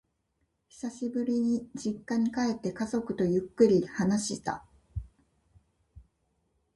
[0.67, 4.65] 久しぶりに実家へ帰って、家族とゆっくり話した。